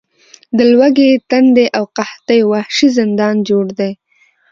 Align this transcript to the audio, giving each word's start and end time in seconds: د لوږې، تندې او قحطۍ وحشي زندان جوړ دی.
د 0.57 0.59
لوږې، 0.71 1.11
تندې 1.29 1.65
او 1.77 1.83
قحطۍ 1.97 2.41
وحشي 2.51 2.87
زندان 2.97 3.35
جوړ 3.49 3.65
دی. 3.79 3.91